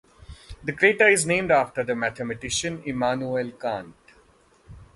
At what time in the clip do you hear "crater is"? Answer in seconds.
0.73-1.27